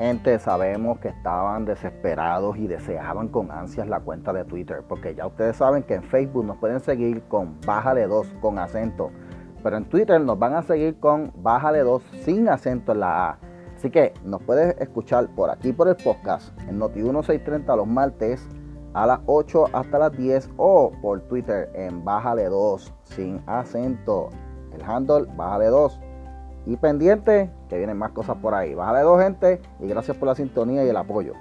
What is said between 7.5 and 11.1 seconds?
bájale 2 con acento, pero en Twitter nos van a seguir